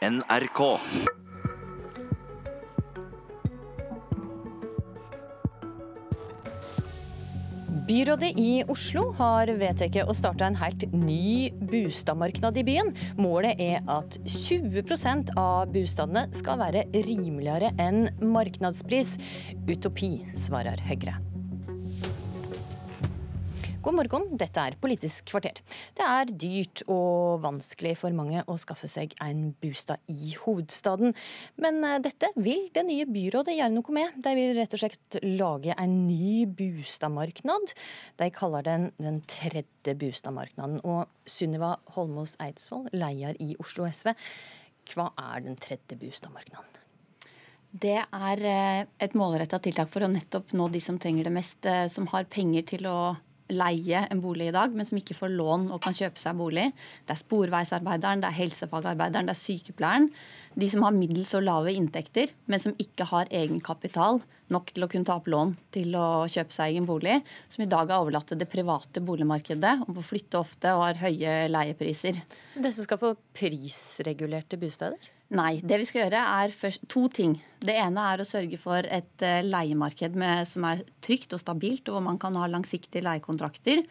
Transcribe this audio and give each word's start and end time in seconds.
NRK. 0.00 0.60
Byrådet 7.88 8.30
i 8.38 8.62
Oslo 8.64 9.10
har 9.18 9.52
vedtatt 9.60 9.98
å 10.00 10.16
starte 10.16 10.48
en 10.48 10.56
helt 10.56 10.86
ny 10.96 11.50
boligmarked 11.52 12.62
i 12.62 12.64
byen. 12.64 12.94
Målet 13.20 13.60
er 13.60 13.84
at 13.92 14.16
20% 14.24 15.34
av 15.36 15.68
boligene 15.74 16.30
skal 16.32 16.64
være 16.64 16.88
rimeligere 16.96 17.74
enn 17.76 18.06
markedspris. 18.24 19.18
Utopi, 19.68 20.14
svarer 20.48 20.80
Høyre. 20.88 21.20
God 23.80 23.96
morgen, 23.96 24.26
dette 24.36 24.60
er 24.60 24.74
Politisk 24.76 25.30
kvarter. 25.30 25.56
Det 25.96 26.04
er 26.04 26.28
dyrt 26.28 26.82
og 26.92 27.40
vanskelig 27.40 27.94
for 27.96 28.12
mange 28.12 28.42
å 28.44 28.56
skaffe 28.60 28.84
seg 28.92 29.14
en 29.24 29.54
bostad 29.62 30.02
i 30.12 30.34
hovedstaden. 30.36 31.14
Men 31.64 31.78
eh, 31.88 31.94
dette 32.04 32.28
vil 32.36 32.66
det 32.74 32.82
nye 32.84 33.06
byrådet 33.08 33.54
gjøre 33.56 33.72
noe 33.72 33.94
med. 33.96 34.18
De 34.20 34.34
vil 34.36 34.52
rett 34.58 34.76
og 34.76 34.82
slett 34.82 35.16
lage 35.24 35.72
en 35.80 35.94
ny 36.04 36.44
bostadmarknad. 36.58 37.72
De 38.20 38.28
kaller 38.36 38.68
den 38.68 38.84
den 39.00 39.22
tredje 39.24 39.96
bostadmarknaden. 40.02 40.82
Og 40.84 41.08
Sunniva 41.24 41.78
Holmås 41.96 42.36
Eidsvoll, 42.44 42.90
leder 42.92 43.40
i 43.40 43.54
Oslo 43.64 43.88
SV, 43.88 44.12
hva 44.92 45.08
er 45.32 45.48
den 45.48 45.56
tredje 45.56 45.96
bostadmarknaden? 45.96 46.68
Det 47.70 47.96
er 47.96 48.44
eh, 48.44 48.84
et 49.00 49.16
målretta 49.16 49.56
tiltak 49.64 49.88
for 49.88 50.04
å 50.04 50.12
nettopp 50.12 50.52
nå 50.52 50.68
de 50.68 50.84
som 50.84 51.00
trenger 51.00 51.30
det 51.30 51.36
mest, 51.40 51.64
eh, 51.64 51.86
som 51.88 52.12
har 52.12 52.28
penger 52.28 52.68
til 52.74 52.92
å 52.92 53.00
leie 53.52 54.04
en 54.10 54.22
bolig 54.22 54.50
i 54.50 54.54
dag, 54.54 54.74
men 54.74 54.86
som 54.88 54.98
ikke 55.00 55.16
får 55.18 55.32
lån 55.34 55.68
og 55.74 55.80
kan 55.84 55.96
kjøpe 55.96 56.20
seg 56.22 56.38
bolig. 56.38 56.70
Det 57.06 57.14
er 57.14 57.20
sporveisarbeideren, 57.22 58.22
det 58.22 58.30
er 58.30 58.38
helsefagarbeideren, 58.38 59.30
det 59.30 59.36
er 59.36 59.40
sykepleieren. 59.40 60.10
De 60.58 60.68
som 60.72 60.84
har 60.86 60.96
middels 60.96 61.32
og 61.38 61.46
lave 61.46 61.74
inntekter, 61.76 62.32
men 62.50 62.62
som 62.62 62.76
ikke 62.82 63.06
har 63.12 63.30
egenkapital 63.30 64.22
nok 64.50 64.72
til 64.74 64.84
å 64.84 64.88
kunne 64.90 65.06
ta 65.06 65.16
opp 65.20 65.28
lån 65.30 65.54
til 65.74 65.94
å 65.98 66.26
kjøpe 66.30 66.54
seg 66.56 66.72
egen 66.74 66.88
bolig. 66.88 67.20
Som 67.52 67.64
i 67.64 67.70
dag 67.70 67.90
er 67.90 68.02
overlatt 68.02 68.30
til 68.32 68.40
det 68.40 68.50
private 68.50 69.02
boligmarkedet 69.04 69.76
og 69.86 69.94
må 69.94 70.04
flytte 70.04 70.40
ofte 70.40 70.74
og 70.74 70.88
har 70.88 71.00
høye 71.04 71.36
leiepriser. 71.52 72.18
Så 72.50 72.62
disse 72.64 72.86
skal 72.86 73.00
få 73.02 73.14
prisregulerte 73.36 74.58
bosteder? 74.60 75.10
Nei. 75.30 75.60
Det 75.62 75.76
vi 75.78 75.86
skal 75.86 76.04
gjøre 76.04 76.20
er 76.42 76.54
først, 76.58 76.88
to 76.90 77.04
ting. 77.14 77.36
Det 77.62 77.76
ene 77.78 78.02
er 78.12 78.22
å 78.22 78.26
sørge 78.26 78.58
for 78.58 78.86
et 78.86 79.22
uh, 79.22 79.42
leiemarked 79.46 80.16
med, 80.18 80.48
som 80.50 80.66
er 80.66 80.82
trygt 81.04 81.36
og 81.36 81.42
stabilt, 81.42 81.86
og 81.86 81.96
hvor 81.98 82.02
man 82.08 82.18
kan 82.18 82.34
ha 82.40 82.48
langsiktige 82.50 83.04
leiekontrakter. 83.06 83.84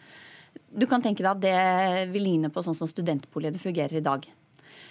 Du 0.69 0.83
kan 0.89 1.03
tenke 1.05 1.23
deg 1.23 1.31
at 1.31 1.45
det 1.45 2.11
vil 2.11 2.27
ligne 2.27 2.51
på 2.51 2.63
sånn 2.65 2.75
som 2.75 2.91
studentboligene 2.91 3.61
fungerer 3.61 4.01
i 4.01 4.03
dag. 4.03 4.27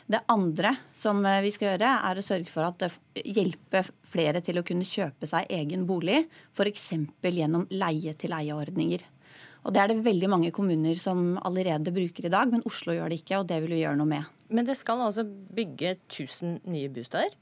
Det 0.08 0.22
andre 0.32 0.72
som 0.96 1.20
eh, 1.28 1.42
vi 1.44 1.52
skal 1.52 1.74
gjøre, 1.74 1.92
er 2.08 2.16
å 2.16 2.24
sørge 2.24 2.48
for 2.48 2.64
at 2.64 2.86
hjelpe 3.20 3.84
flere 4.08 4.40
til 4.44 4.56
å 4.56 4.64
kunne 4.64 4.88
kjøpe 4.88 5.28
seg 5.28 5.50
egen 5.52 5.84
bolig, 5.88 6.22
f.eks. 6.56 6.88
gjennom 7.28 7.68
leie-til-leie-ordninger. 7.68 9.04
Og 9.68 9.74
Det 9.76 9.82
er 9.82 9.90
det 9.92 10.00
veldig 10.00 10.28
mange 10.32 10.48
kommuner 10.54 10.96
som 10.96 11.34
allerede 11.44 11.92
bruker 11.92 12.24
i 12.24 12.32
dag, 12.32 12.48
men 12.48 12.64
Oslo 12.64 12.94
gjør 12.96 13.12
det 13.12 13.18
ikke, 13.20 13.42
og 13.42 13.50
det 13.50 13.58
vil 13.60 13.74
vi 13.76 13.82
gjøre 13.82 13.98
noe 14.00 14.08
med. 14.08 14.30
Men 14.48 14.64
det 14.64 14.78
skal 14.80 15.02
altså 15.04 15.26
bygge 15.28 15.98
1000 16.08 16.62
nye 16.72 16.88
bosteder 16.88 17.36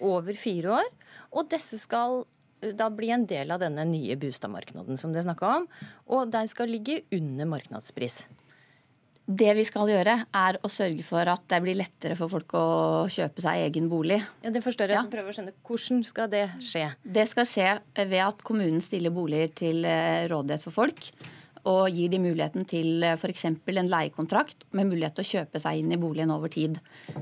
over 0.00 0.40
fire 0.40 0.78
år. 0.78 0.88
Og 1.36 1.50
disse 1.52 1.76
skal 1.82 2.22
eh, 2.64 2.72
da 2.72 2.88
bli 2.88 3.12
en 3.12 3.28
del 3.28 3.52
av 3.52 3.60
denne 3.60 3.84
nye 3.92 4.16
boligmarkedet 4.16 4.96
som 4.96 5.12
det 5.12 5.26
snakka 5.28 5.52
om. 5.58 5.68
Og 6.16 6.32
de 6.32 6.42
skal 6.48 6.72
ligge 6.72 7.02
under 7.12 7.52
markedspris. 7.52 8.22
Det 9.26 9.52
vi 9.58 9.68
skal 9.68 9.90
gjøre, 9.90 10.18
er 10.32 10.56
å 10.64 10.68
sørge 10.72 11.04
for 11.04 11.28
at 11.28 11.44
det 11.50 11.60
blir 11.60 11.76
lettere 11.76 12.16
for 12.16 12.32
folk 12.32 12.56
å 12.56 12.66
kjøpe 13.12 13.42
seg 13.44 13.66
egen 13.66 13.90
bolig. 13.92 14.22
Ja, 14.40 14.52
Det 14.54 14.64
forstår 14.64 14.94
jeg, 14.94 15.02
ja. 15.02 15.04
så 15.04 15.12
prøver 15.12 15.28
å 15.28 15.36
skjønne. 15.36 15.58
Hvordan 15.66 16.04
skal 16.08 16.32
det 16.32 16.46
skje? 16.62 16.88
Det 17.02 17.28
skal 17.28 17.50
skje 17.50 17.72
ved 17.98 18.20
at 18.22 18.44
kommunen 18.46 18.80
stiller 18.80 19.12
boliger 19.12 19.50
til 19.66 19.84
eh, 19.84 20.24
rådighet 20.30 20.64
for 20.64 20.84
folk 20.86 21.10
og 21.66 21.90
gir 21.90 22.10
de 22.12 22.20
muligheten 22.22 22.66
til 22.68 23.04
eh, 23.04 23.16
f.eks. 23.18 23.44
en 23.50 23.90
leiekontrakt 23.90 24.66
med 24.76 24.90
mulighet 24.90 25.16
til 25.18 25.26
å 25.26 25.30
kjøpe 25.32 25.62
seg 25.62 25.80
inn 25.80 25.94
i 25.94 26.00
boligen 26.00 26.32
over 26.34 26.52
tid. 26.52 26.78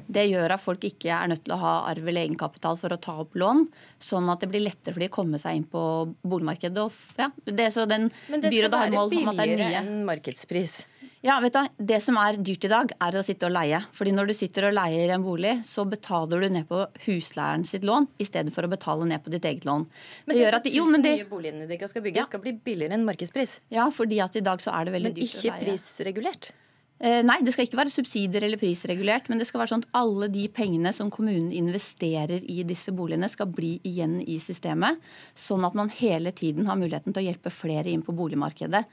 Det 0.06 0.26
gjør 0.28 0.56
at 0.56 0.64
folk 0.64 0.84
ikke 0.84 1.12
er 1.16 1.32
nødt 1.32 1.44
til 1.46 1.56
å 1.56 1.60
ha 1.62 1.74
arv 1.90 2.08
eller 2.08 2.26
egenkapital 2.26 2.78
for 2.80 2.94
å 2.94 3.00
ta 3.00 3.16
opp 3.24 3.36
lån, 3.40 3.66
sånn 4.02 4.30
at 4.32 4.44
det 4.44 4.50
blir 4.52 4.66
lettere 4.66 4.94
for 4.94 5.04
de 5.04 5.10
å 5.10 5.16
komme 5.16 5.40
seg 5.40 5.60
inn 5.60 5.68
på 5.68 5.84
boligmarkedet. 6.22 6.88
Ja, 7.20 7.30
det, 7.48 7.70
så 7.74 7.88
den 7.88 8.10
Men 8.28 8.44
det 8.44 8.52
skal 8.52 8.72
være 8.74 9.06
billigere 9.12 9.70
enn 9.80 10.04
markedspris? 10.08 10.82
Ja, 11.24 11.38
vet 11.40 11.54
du, 11.56 11.84
Det 11.88 12.02
som 12.04 12.18
er 12.20 12.36
dyrt 12.36 12.66
i 12.66 12.68
dag, 12.68 12.90
er 13.00 13.16
å 13.16 13.22
sitte 13.24 13.48
og 13.48 13.54
leie. 13.54 13.78
Fordi 13.96 14.12
når 14.12 14.28
du 14.28 14.34
sitter 14.36 14.66
og 14.68 14.74
leier 14.76 15.14
en 15.14 15.22
bolig, 15.24 15.54
så 15.64 15.86
betaler 15.88 16.44
du 16.44 16.50
ned 16.52 16.66
på 16.68 16.82
husleieren 17.06 17.64
sitt 17.64 17.86
lån 17.88 18.10
i 18.20 18.26
stedet 18.28 18.52
for 18.52 18.66
å 18.66 18.72
betale 18.72 19.08
ned 19.08 19.24
på 19.24 19.32
ditt 19.32 19.46
eget 19.48 19.64
lån. 19.64 19.86
Men 20.26 20.36
det 20.36 20.42
gjør 20.42 20.58
at, 20.58 20.68
jo, 20.74 20.84
men 20.92 21.06
det, 21.06 21.14
nye 21.22 21.30
boligene 21.30 21.70
dere 21.70 21.88
skal 21.88 22.04
bygge, 22.04 22.20
ja. 22.20 22.26
skal 22.28 22.44
bli 22.44 22.52
billigere 22.66 22.98
enn 22.98 23.08
markedspris? 23.08 23.56
Ja, 23.72 23.88
fordi 23.88 24.20
at 24.20 24.36
i 24.36 24.44
dag 24.44 24.60
så 24.60 24.76
er 24.76 24.84
det 24.84 24.96
veldig 24.98 25.14
men 25.14 25.18
dyrt 25.22 25.32
å 25.32 25.40
leie. 25.40 25.56
Men 25.56 25.64
ikke 25.64 25.72
prisregulert? 25.72 26.52
Eh, 27.00 27.18
nei, 27.26 27.40
det 27.42 27.56
skal 27.56 27.66
ikke 27.66 27.80
være 27.80 27.96
subsidier 27.96 28.44
eller 28.44 28.60
prisregulert, 28.60 29.32
men 29.32 29.40
det 29.40 29.48
skal 29.48 29.64
være 29.64 29.72
sånn 29.72 29.88
at 29.88 29.96
alle 30.04 30.28
de 30.32 30.44
pengene 30.52 30.92
som 30.94 31.08
kommunen 31.12 31.50
investerer 31.56 32.44
i 32.44 32.62
disse 32.68 32.92
boligene, 32.94 33.32
skal 33.32 33.48
bli 33.48 33.78
igjen 33.88 34.20
i 34.20 34.36
systemet. 34.44 35.00
Sånn 35.32 35.64
at 35.64 35.76
man 35.76 35.88
hele 36.02 36.36
tiden 36.36 36.68
har 36.68 36.76
muligheten 36.76 37.16
til 37.16 37.24
å 37.24 37.30
hjelpe 37.32 37.52
flere 37.64 37.88
inn 37.88 38.04
på 38.04 38.12
boligmarkedet. 38.12 38.84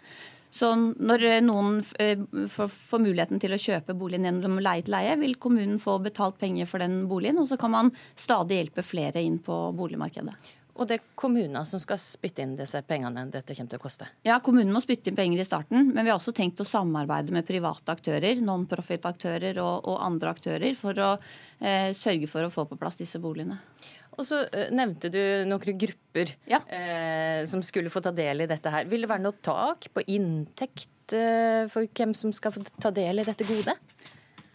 Så 0.51 0.71
når 0.75 1.25
eh, 1.27 1.41
noen 1.43 1.79
eh, 1.99 2.19
får 2.51 2.99
muligheten 2.99 3.39
til 3.39 3.55
å 3.55 3.61
kjøpe 3.61 3.95
boligen 3.97 4.27
gjennom 4.27 4.59
leie 4.59 4.83
til 4.83 4.95
leie, 4.97 5.17
vil 5.21 5.37
kommunen 5.39 5.79
få 5.79 5.97
betalt 6.03 6.39
penger 6.41 6.67
for 6.67 6.83
den 6.83 7.05
boligen, 7.11 7.39
og 7.39 7.47
så 7.47 7.57
kan 7.59 7.71
man 7.71 7.93
stadig 8.19 8.59
hjelpe 8.59 8.83
flere 8.83 9.23
inn 9.23 9.39
på 9.43 9.63
boligmarkedet. 9.77 10.35
Og 10.81 10.87
det 10.87 10.97
er 10.97 11.07
kommuner 11.19 11.65
som 11.67 11.81
skal 11.83 11.99
spytte 11.99 12.43
inn 12.43 12.55
disse 12.57 12.79
pengene 12.87 13.25
dette 13.31 13.55
kommer 13.55 13.73
til 13.73 13.79
å 13.79 13.83
koste? 13.83 14.07
Ja, 14.25 14.39
kommunen 14.43 14.71
må 14.73 14.81
spytte 14.83 15.11
inn 15.11 15.17
penger 15.19 15.43
i 15.43 15.47
starten, 15.47 15.91
men 15.91 16.03
vi 16.03 16.11
har 16.11 16.17
også 16.17 16.33
tenkt 16.35 16.63
å 16.63 16.67
samarbeide 16.67 17.35
med 17.35 17.47
private 17.47 17.93
aktører, 17.93 18.39
non-profit-aktører 18.43 19.59
og, 19.61 19.85
og, 19.85 19.97
andre 20.03 20.31
aktører, 20.31 20.75
for 20.79 20.97
å 20.97 21.11
eh, 21.59 21.91
sørge 21.97 22.31
for 22.31 22.47
å 22.47 22.53
få 22.53 22.65
på 22.69 22.79
plass 22.79 22.99
disse 22.99 23.19
boligene. 23.21 23.59
Og 24.17 24.27
så 24.27 24.43
uh, 24.43 24.69
nevnte 24.75 25.11
du 25.13 25.21
noen 25.47 25.77
grupper 25.79 26.33
ja. 26.49 26.59
eh, 26.67 27.41
som 27.47 27.63
skulle 27.63 27.91
få 27.93 28.01
ta 28.03 28.11
del 28.15 28.43
i 28.43 28.49
dette 28.49 28.71
her. 28.73 28.89
Vil 28.91 29.05
det 29.05 29.11
være 29.11 29.23
noe 29.23 29.37
tak 29.43 29.87
på 29.95 30.03
inntekt 30.11 31.15
eh, 31.15 31.69
for 31.71 31.87
hvem 31.87 32.15
som 32.17 32.33
skal 32.35 32.55
få 32.55 32.65
ta 32.81 32.91
del 32.95 33.23
i 33.23 33.27
dette 33.27 33.47
gode? 33.47 33.77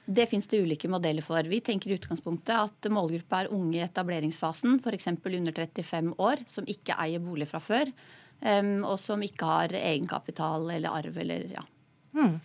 Det 0.06 0.28
finnes 0.30 0.46
det 0.46 0.60
ulike 0.62 0.90
modeller 0.90 1.24
for. 1.24 1.42
Vi 1.50 1.58
tenker 1.64 1.90
i 1.90 1.96
utgangspunktet 1.96 2.54
at 2.54 2.90
målgruppa 2.94 3.42
er 3.42 3.54
unge 3.54 3.80
i 3.80 3.82
etableringsfasen, 3.82 4.78
f.eks. 4.78 5.08
under 5.10 5.56
35 5.56 6.12
år, 6.22 6.44
som 6.46 6.68
ikke 6.70 6.94
eier 7.02 7.24
bolig 7.24 7.48
fra 7.50 7.58
før, 7.58 7.90
um, 8.38 8.84
og 8.86 9.00
som 9.02 9.24
ikke 9.26 9.48
har 9.50 9.74
egenkapital 9.80 10.70
eller 10.76 10.94
arv 10.94 11.18
eller 11.24 11.48
ja, 11.56 11.64
Mm. 12.16 12.38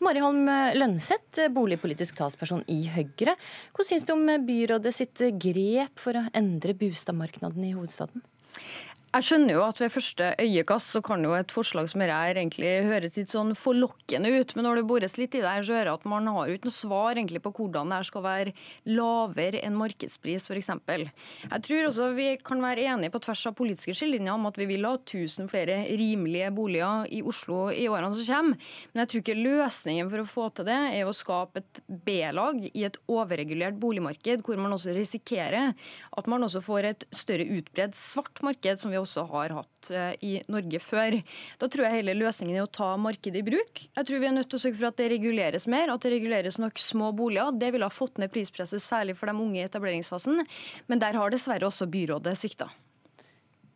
Mari 0.00 0.22
Holm 0.24 0.46
Lønseth, 0.78 1.42
boligpolitisk 1.52 2.16
talsperson 2.16 2.62
i 2.72 2.80
Høyre. 2.88 3.34
Hva 3.76 3.84
syns 3.84 4.06
du 4.08 4.14
om 4.14 4.24
byrådet 4.46 4.94
sitt 4.96 5.20
grep 5.36 6.00
for 6.00 6.16
å 6.16 6.24
endre 6.38 6.72
boligmarkedet 6.78 7.52
i 7.68 7.74
hovedstaden? 7.76 8.24
Jeg 9.08 9.24
skjønner 9.24 9.54
jo 9.54 9.60
at 9.64 9.78
ved 9.80 9.88
første 9.88 10.26
øyekast 10.36 10.92
så 10.92 11.00
kan 11.00 11.22
jo 11.24 11.30
et 11.32 11.52
forslag 11.52 11.86
som 11.88 12.02
dette 12.02 12.12
her 12.12 12.36
egentlig 12.36 12.68
høres 12.84 13.14
litt 13.16 13.30
sånn 13.32 13.54
forlokkende 13.56 14.28
ut, 14.34 14.50
men 14.52 14.66
når 14.66 14.78
det 14.78 14.82
bores 14.90 15.14
litt 15.16 15.32
i 15.32 15.40
det, 15.40 15.48
her, 15.48 15.64
så 15.64 15.78
hører 15.78 15.88
jeg 15.88 15.96
at 15.96 16.04
man 16.12 16.26
har 16.28 16.50
jo 16.50 16.58
ikke 16.58 16.68
noe 16.68 16.76
svar 16.76 17.16
egentlig 17.16 17.40
på 17.40 17.52
hvordan 17.56 17.88
det 17.88 17.96
her 17.96 18.08
skal 18.08 18.24
være 18.26 18.52
lavere 18.92 19.62
enn 19.64 19.78
markedspris, 19.80 20.50
f.eks. 20.52 20.68
Jeg 21.40 21.64
tror 21.64 21.88
også 21.88 22.08
vi 22.18 22.26
kan 22.44 22.60
være 22.60 22.84
enige 22.92 23.14
på 23.14 23.22
tvers 23.24 23.46
av 23.48 23.54
politiske 23.56 23.94
skillelinjer 23.96 24.34
om 24.34 24.50
at 24.50 24.60
vi 24.60 24.66
vil 24.74 24.84
ha 24.84 24.92
1000 24.98 25.48
flere 25.54 25.78
rimelige 25.88 26.52
boliger 26.60 27.08
i 27.08 27.22
Oslo 27.32 27.62
i 27.72 27.88
årene 27.88 28.12
som 28.12 28.28
kommer, 28.28 28.76
men 28.92 29.04
jeg 29.06 29.12
tror 29.14 29.24
ikke 29.24 29.38
løsningen 29.40 30.12
for 30.12 30.26
å 30.26 30.28
få 30.34 30.50
til 30.52 30.68
det 30.68 30.78
er 30.98 31.08
å 31.08 31.16
skape 31.16 31.64
et 31.64 31.82
B-lag 31.88 32.60
i 32.74 32.84
et 32.84 33.00
overregulert 33.08 33.80
boligmarked, 33.80 34.44
hvor 34.44 34.60
man 34.60 34.76
også 34.76 34.92
risikerer 35.00 35.72
at 35.72 36.28
man 36.28 36.44
også 36.44 36.60
får 36.68 36.92
et 36.92 37.10
større 37.24 37.48
utbredt 37.56 37.96
svart 37.96 38.44
marked, 38.44 38.84
som 38.84 38.92
vi 38.92 38.97
også 39.00 39.24
har 39.30 39.54
hatt 39.58 39.90
eh, 39.94 40.14
i 40.24 40.32
Norge 40.50 40.80
før. 40.82 41.18
Da 41.60 41.68
tror 41.70 41.86
jeg 41.86 42.00
hele 42.00 42.16
løsningen 42.18 42.56
er 42.56 42.64
å 42.66 42.70
ta 42.70 42.90
markedet 43.00 43.42
i 43.42 43.46
bruk. 43.46 43.84
Jeg 43.86 44.08
tror 44.08 44.22
vi 44.22 44.28
er 44.30 44.36
nødt 44.36 44.50
til 44.50 44.60
å 44.60 44.64
sørge 44.64 44.80
for 44.80 44.90
at 44.90 44.98
det 45.00 45.12
reguleres 45.14 45.68
mer, 45.70 45.92
at 45.92 46.04
det 46.04 46.14
reguleres 46.16 46.58
nok 46.62 46.82
små 46.82 47.12
boliger. 47.16 47.54
Det 47.58 47.72
ville 47.74 47.88
ha 47.88 47.94
fått 47.94 48.20
ned 48.22 48.32
prispresset, 48.34 48.82
særlig 48.84 49.16
for 49.18 49.30
de 49.30 49.38
unge 49.38 49.60
i 49.60 49.64
etableringsfasen. 49.66 50.44
Men 50.90 51.02
der 51.02 51.18
har 51.18 51.34
dessverre 51.34 51.68
også 51.68 51.88
byrådet 51.90 52.36
svikta. 52.38 52.70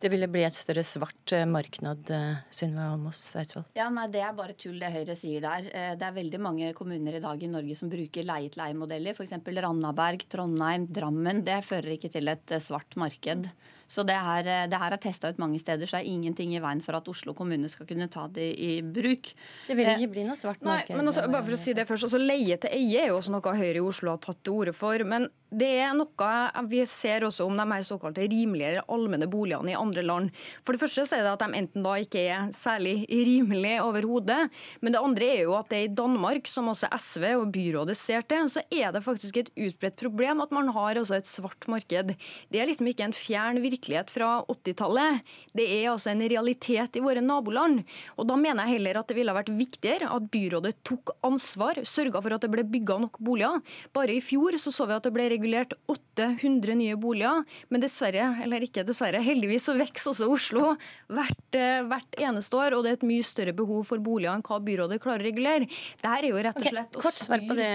Det 0.03 0.09
ville 0.11 0.27
bli 0.27 0.41
et 0.43 0.55
større 0.55 0.81
svart 0.83 1.31
marknad, 1.47 2.01
marked, 2.01 2.09
eh, 2.11 2.41
Synnøve 2.51 2.89
Almås 2.91 3.21
Eidsvoll? 3.39 3.63
Ja, 3.77 3.85
nei, 3.87 4.09
Det 4.11 4.19
er 4.19 4.33
bare 4.35 4.53
tull 4.59 4.75
det 4.81 4.91
Høyre 4.91 5.15
sier 5.15 5.39
der. 5.39 5.61
Det 5.95 6.03
er 6.03 6.17
veldig 6.17 6.41
mange 6.43 6.73
kommuner 6.75 7.15
i 7.15 7.21
dag 7.23 7.41
i 7.41 7.47
Norge 7.47 7.77
som 7.79 7.89
bruker 7.89 8.27
leie-til-leie-modeller. 8.27 9.15
F.eks. 9.15 9.31
Randaberg, 9.63 10.27
Trondheim, 10.27 10.87
Drammen. 10.91 11.45
Det 11.45 11.63
fører 11.63 11.95
ikke 11.95 12.11
til 12.11 12.27
et 12.27 12.57
svart 12.59 12.97
marked. 12.99 13.47
Så 13.93 14.05
det 14.07 14.17
her, 14.17 14.47
eh, 14.49 14.65
det 14.71 14.79
her 14.81 14.95
er 14.95 15.01
testa 15.01 15.29
ut 15.29 15.41
mange 15.41 15.59
steder, 15.61 15.85
så 15.85 15.99
det 15.99 16.07
er 16.07 16.13
ingenting 16.15 16.55
i 16.55 16.61
veien 16.63 16.81
for 16.81 16.97
at 16.97 17.09
Oslo 17.11 17.35
kommune 17.37 17.69
skal 17.69 17.87
kunne 17.89 18.09
ta 18.09 18.25
det 18.33 18.49
i 18.57 18.71
bruk. 18.81 19.29
Det 19.67 19.77
vil 19.77 19.93
ikke 19.93 20.11
bli 20.15 20.25
noe 20.25 20.39
svart 20.39 20.63
marked? 20.65 20.89
Nei, 20.89 20.97
men 20.97 21.11
altså, 21.11 21.27
bare 21.29 21.45
for 21.45 21.57
å 21.57 21.61
si 21.61 21.77
det 21.77 21.85
først, 21.89 22.09
altså 22.09 22.21
Leie 22.23 22.57
til 22.57 22.73
eie 22.73 23.05
er 23.05 23.13
jo 23.13 23.19
også 23.19 23.35
noe 23.35 23.53
Høyre 23.53 23.77
i 23.77 23.85
Oslo 23.85 24.15
har 24.15 24.21
tatt 24.23 24.41
til 24.41 24.63
orde 24.63 24.73
for. 24.75 25.05
men 25.05 25.29
det 25.53 25.69
er 25.85 25.91
noe 25.93 26.65
vi 26.65 26.79
ser 26.89 27.25
også 27.27 27.45
om 27.45 27.57
de 27.59 27.65
her 27.69 27.83
såkalte 27.85 28.25
rimeligere 28.25 28.81
allmenne 28.89 29.27
boligene 29.29 29.73
i 29.73 29.77
andre 29.77 30.01
land. 30.01 30.31
For 30.65 30.73
det 30.73 30.81
første 30.81 31.05
så 31.05 31.19
er 31.19 31.27
det 31.27 31.33
at 31.35 31.43
de 31.43 31.59
enten 31.59 31.85
da 31.85 31.93
ikke 32.01 32.23
er 32.25 32.47
særlig 32.55 33.03
rimelige 33.11 33.83
overhodet, 33.85 34.49
men 34.81 34.95
det 34.95 35.01
andre 35.03 35.29
er 35.35 35.43
jo 35.43 35.53
at 35.59 35.69
det 35.69 35.83
i 35.83 35.91
Danmark, 35.93 36.49
som 36.49 36.71
også 36.71 36.89
SV 36.97 37.27
og 37.35 37.51
byrådet 37.53 37.97
ser 37.99 38.25
til, 38.25 38.49
så 38.49 38.63
er 38.73 38.95
det 38.95 39.03
faktisk 39.05 39.43
et 39.43 39.53
utbredt 39.53 39.99
problem 40.01 40.41
at 40.41 40.55
man 40.55 40.71
har 40.73 40.97
også 41.03 41.19
et 41.19 41.29
svart 41.29 41.69
marked. 41.69 42.15
Det 42.49 42.61
er 42.61 42.69
liksom 42.69 42.89
ikke 42.89 43.05
en 43.05 43.13
fjern 43.17 43.61
virkelighet 43.61 43.82
fra 44.13 44.29
80-tallet. 44.49 45.23
Det 45.55 45.65
er 45.65 45.89
altså 45.91 46.11
en 46.13 46.23
realitet 46.23 46.97
i 46.99 47.03
våre 47.03 47.23
naboland. 47.23 47.83
Og 48.17 48.27
da 48.29 48.37
mener 48.39 48.65
jeg 48.65 48.79
heller 48.79 48.99
at 49.01 49.09
det 49.09 49.17
ville 49.17 49.35
vært 49.35 49.51
viktigere 49.53 50.11
at 50.13 50.29
byrådet 50.33 50.75
tok 50.87 51.15
ansvar, 51.25 51.81
sørga 51.87 52.21
for 52.23 52.35
at 52.35 52.45
det 52.45 52.51
ble 52.53 52.65
bygga 52.67 52.99
nok 53.03 53.19
boliger. 53.23 53.59
Bare 53.95 54.15
i 54.17 54.23
fjor 54.23 54.57
så, 54.61 54.73
så 54.73 54.87
vi 54.89 54.95
at 54.97 55.07
det 55.07 55.13
ble 55.15 55.27
regulert 55.33 55.75
800 55.91 56.77
nye 56.79 56.97
boliger, 56.99 57.43
men 57.69 57.83
dessverre, 57.83 58.31
eller 58.43 58.65
ikke 58.65 58.85
dessverre, 58.87 59.21
heldigvis 59.23 59.67
så 59.69 59.77
vokser 59.79 60.13
også 60.13 60.29
Oslo 60.33 60.73
hvert, 61.11 61.57
eh, 61.57 61.83
hvert, 61.89 62.19
eneste 62.23 62.57
år, 62.59 62.77
og 62.77 62.85
det 62.85 62.93
er 62.93 62.99
et 62.99 63.07
mye 63.09 63.25
større 63.25 63.55
behov 63.57 63.83
for 63.89 64.03
boliger 64.03 64.33
enn 64.33 64.45
hva 64.45 64.59
byrådet 64.63 65.01
klarer 65.03 65.23
å 65.23 65.29
regulere. 65.29 65.69
Dette 65.99 66.15
er 66.17 66.29
jo 66.29 66.41
rett 66.41 66.59
og 66.59 66.69
slett 66.69 66.97
okay, 66.97 67.05
Kort 67.07 67.21
svar 67.21 67.43
på 67.47 67.57
det, 67.57 67.71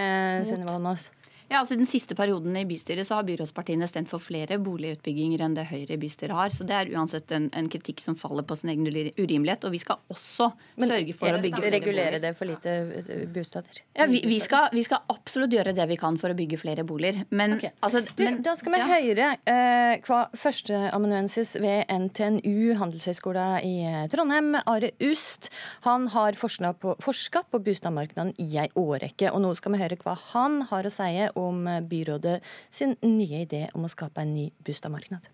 Sunniva 0.49 0.77
Holmås. 0.77 1.09
Ja, 1.49 1.63
altså 1.63 1.79
Den 1.79 1.89
siste 1.89 2.13
perioden 2.17 2.57
i 2.61 2.65
bystyret 2.69 3.09
så 3.09 3.17
har 3.19 3.27
byrådspartiene 3.29 3.87
stemt 3.89 4.11
for 4.11 4.21
flere 4.21 4.59
boligutbygginger 4.61 5.41
enn 5.47 5.55
det 5.57 5.65
Høyre 5.71 5.97
i 5.97 6.01
bystyret 6.01 6.37
har. 6.37 6.53
Så 6.53 6.67
det 6.69 6.77
er 6.77 6.91
uansett 6.93 7.33
en, 7.33 7.49
en 7.57 7.71
kritikk 7.73 8.03
som 8.05 8.17
faller 8.21 8.45
på 8.45 8.57
sin 8.59 8.73
egen 8.75 8.85
urimelighet. 8.89 9.65
Og 9.65 9.73
vi 9.73 9.81
skal 9.81 9.97
også 10.13 10.51
Men, 10.77 10.93
sørge 10.93 11.15
for 11.17 11.33
å 11.33 11.41
bygge 11.41 11.63
flere 11.63 11.73
regulere 11.79 12.21
det 12.21 12.35
for 12.37 12.51
lite 12.51 12.75
eh, 13.01 13.25
bostader? 13.33 13.81
Ja, 13.97 14.09
vi, 14.11 14.21
vi, 14.29 14.37
skal, 14.45 14.69
vi, 14.77 14.85
skal, 14.85 15.01
absolutt 15.09 15.57
gjøre 15.57 15.73
det 15.77 15.89
vi 15.89 15.99
kan 16.01 16.19
for 16.21 16.35
å 16.35 16.37
bygge 16.37 16.61
flere 16.61 16.85
boliger. 16.89 17.23
Men, 17.31 17.57
okay. 17.57 17.73
altså, 17.81 18.05
du, 18.05 18.25
men 18.27 18.43
da 18.45 18.55
skal 18.59 18.77
vi 18.77 18.83
ja. 18.83 18.91
høre 18.93 19.31
eh, 19.49 20.05
hva 20.05 20.21
førsteamanuensis 20.37 21.55
ved 21.65 21.89
NTNU 21.89 22.77
Handelshøyskolen 22.81 23.65
i 23.65 23.75
eh, 23.89 24.05
Trondheim, 24.13 24.53
Are 24.69 24.93
Ust, 25.09 25.49
han 25.89 26.11
har 26.13 26.37
forska 26.37 26.75
på, 26.77 26.95
på 27.01 27.65
boligmarkedet 27.65 28.37
i 28.45 28.61
ei 28.61 28.69
årrekke. 28.77 29.33
Og 29.33 29.43
nå 29.47 29.57
skal 29.57 29.73
vi 29.75 29.83
høre 29.87 30.01
hva 30.05 30.19
han 30.35 30.61
har 30.69 30.85
å 30.85 30.93
si 30.93 31.09
om 31.41 31.65
byrådet 31.91 32.39
sin 32.71 32.97
nye 33.03 33.45
idé 33.45 33.67
om 33.75 33.87
å 33.87 33.93
skape 33.93 34.23
en 34.23 34.35
ny 34.35 34.51
boligmarked. 34.67 35.31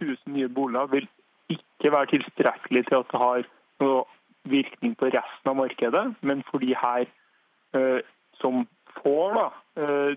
1000 0.00 0.34
nye 0.34 0.48
boliger 0.48 0.90
vil 0.90 1.08
ikke 1.48 1.92
være 1.92 2.06
tilstrekkelig 2.06 2.84
til 2.88 3.00
at 3.00 3.10
det 3.12 3.20
har 3.20 3.48
noe 3.80 4.04
virkning 4.44 4.94
på 4.98 5.08
resten 5.14 5.50
av 5.50 5.56
markedet, 5.56 6.04
men 6.20 6.42
for 6.50 6.58
de 6.58 6.74
her 6.76 7.06
eh, 7.76 8.00
som 8.40 8.66
får 9.00 9.34
da, 9.38 9.46
eh, 9.80 10.16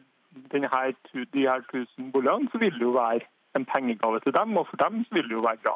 denne, 0.52 0.70
de 1.34 1.48
her 1.48 1.64
1000 1.72 2.12
boligene, 2.12 2.50
så 2.52 2.58
vil 2.58 2.74
det 2.74 2.82
jo 2.82 2.96
være 2.98 3.26
en 3.56 3.66
pengegave 3.66 4.20
til 4.20 4.34
dem, 4.34 4.58
og 4.58 4.68
for 4.68 4.78
dem 4.84 5.04
så 5.06 5.16
vil 5.16 5.30
det 5.30 5.38
jo 5.38 5.46
være 5.46 5.64
bra. 5.64 5.76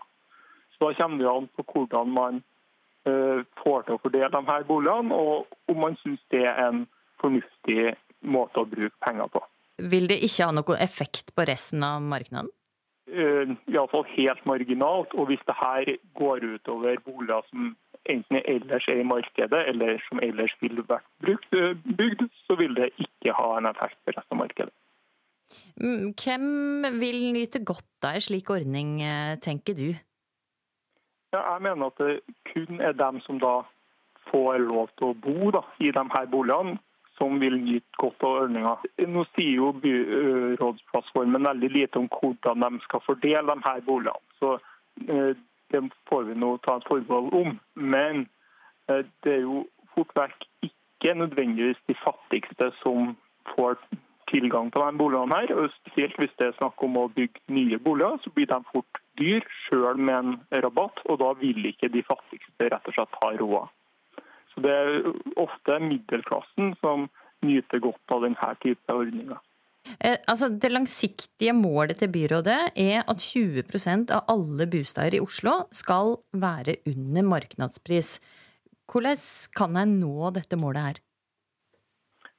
Så 0.72 0.92
Da 0.92 1.04
kommer 1.04 1.18
det 1.18 1.36
an 1.36 1.50
på 1.56 1.66
hvordan 1.72 2.14
man 2.14 2.44
eh, 3.06 3.40
får 3.64 3.82
til 3.82 3.94
å 3.96 4.02
fordele 4.04 4.32
de 4.36 4.42
her 4.52 4.64
boligene, 4.64 5.16
og 5.16 5.48
om 5.68 5.78
man 5.78 5.96
syns 6.04 6.22
det 6.32 6.46
er 6.46 6.68
en 6.68 6.88
fornuftig 7.22 7.96
måte 8.22 8.62
å 8.62 8.70
bruke 8.70 8.96
penger 9.04 9.30
på. 9.34 9.44
Vil 9.92 10.08
det 10.10 10.20
ikke 10.26 10.48
ha 10.50 10.56
noen 10.56 10.82
effekt 10.84 11.32
på 11.36 11.46
resten 11.50 11.84
av 11.86 12.02
markedet? 12.06 12.50
Uh, 13.12 13.56
Iallfall 13.68 14.06
helt 14.14 14.44
marginalt. 14.48 15.14
Og 15.18 15.32
hvis 15.32 15.42
det 15.48 15.56
her 15.58 15.96
går 16.20 16.46
utover 16.56 17.02
boliger 17.06 17.42
som 17.50 17.74
enten 18.10 18.40
ellers 18.46 18.86
er 18.90 19.02
i 19.02 19.08
markedet, 19.08 19.64
eller 19.74 20.00
som 20.08 20.22
ellers 20.24 20.54
ville 20.62 20.86
vært 20.88 21.08
brukt, 21.24 21.50
uh, 21.58 21.74
bygd, 21.98 22.28
så 22.46 22.56
vil 22.62 22.78
det 22.78 22.92
ikke 23.02 23.36
ha 23.36 23.58
en 23.58 23.70
effekt 23.74 24.00
på 24.06 24.16
resten 24.16 24.38
av 24.38 24.44
markedet. 24.46 24.76
Mm, 25.82 26.14
hvem 26.16 26.86
vil 27.02 27.20
nyte 27.36 27.60
godt 27.68 28.08
av 28.08 28.16
en 28.16 28.24
slik 28.24 28.50
ordning, 28.54 29.02
eh, 29.02 29.36
tenker 29.44 29.76
du? 29.76 29.90
Ja, 31.34 31.42
jeg 31.54 31.62
mener 31.62 31.92
at 31.92 31.98
det 32.00 32.22
kun 32.54 32.80
er 32.80 32.94
dem 32.96 33.20
som 33.26 33.40
da 33.40 33.62
får 34.30 34.60
lov 34.64 34.92
til 34.98 35.12
å 35.12 35.18
bo 35.26 35.52
da, 35.52 35.64
i 35.80 35.92
de 35.92 36.04
her 36.16 36.28
boligene, 36.32 36.78
som 37.22 37.38
vil 37.40 37.60
nyte 37.62 38.02
godt 38.02 38.24
av 38.26 38.40
ordninga. 38.46 38.74
Nå 39.14 39.24
sier 39.36 39.60
jo 39.60 39.72
byrådsplattformen 39.84 41.46
veldig 41.46 41.70
lite 41.70 42.02
om 42.02 42.10
hvordan 42.10 42.66
de 42.66 42.82
skal 42.88 43.04
fordele 43.06 43.46
de 43.54 43.66
her 43.68 43.82
boligene. 43.86 44.38
Så 44.42 44.58
eh, 45.08 45.38
Det 45.72 45.80
får 46.10 46.24
vi 46.28 46.34
nå 46.36 46.56
ta 46.66 46.74
et 46.78 46.88
forbehold 46.90 47.30
om. 47.38 47.60
Men 47.76 48.26
eh, 48.90 49.06
det 49.24 49.36
er 49.38 49.44
jo 49.46 49.62
fort 49.94 50.16
vekk 50.18 50.48
ikke 50.68 51.14
nødvendigvis 51.16 51.80
de 51.88 51.96
fattigste 52.02 52.72
som 52.82 53.14
får 53.54 53.78
tilgang 54.32 54.72
på 54.72 54.82
de 54.82 54.98
boligene 54.98 55.38
her. 55.38 55.54
og 55.56 55.70
Spesielt 55.78 56.18
hvis 56.20 56.34
det 56.40 56.50
er 56.50 56.58
snakk 56.58 56.82
om 56.84 56.98
å 56.98 57.10
bygge 57.16 57.46
nye 57.54 57.80
boliger, 57.86 58.18
så 58.24 58.34
blir 58.34 58.50
de 58.50 58.60
fort 58.74 59.04
dyr, 59.22 59.46
sjøl 59.68 60.02
med 60.10 60.18
en 60.18 60.64
rabatt. 60.66 61.06
Og 61.06 61.22
da 61.22 61.32
vil 61.44 61.70
ikke 61.72 61.92
de 61.94 62.04
fattigste 62.08 62.72
rett 62.74 62.90
og 62.90 62.98
slett 62.98 63.22
ha 63.22 63.32
råd. 63.44 63.70
Så 64.62 64.68
Det 64.68 64.74
er 64.78 65.14
ofte 65.42 65.80
middelklassen 65.82 66.76
som 66.82 67.08
nyter 67.42 67.80
godt 67.82 68.14
av 68.14 68.22
denne 68.22 68.50
type 68.62 68.94
ordninger. 68.94 69.40
Eh, 70.00 70.18
altså, 70.30 70.50
det 70.50 70.70
langsiktige 70.72 71.54
målet 71.58 71.98
til 71.98 72.12
byrådet 72.14 72.60
er 72.78 73.02
at 73.02 73.18
20% 73.18 74.12
av 74.14 74.30
alle 74.30 74.68
bosteder 74.70 75.18
i 75.18 75.22
Oslo 75.24 75.64
skal 75.72 76.20
være 76.34 76.78
under 76.86 77.26
markedspris. 77.26 78.20
Hvordan 78.92 79.18
kan 79.58 79.78
en 79.78 80.00
nå 80.00 80.30
dette 80.36 80.60
målet 80.60 80.82
her? 80.82 81.02